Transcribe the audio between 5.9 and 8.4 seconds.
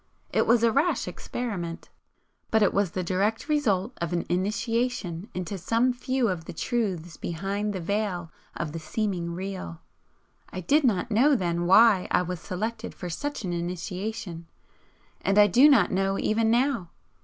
few of the truths behind the veil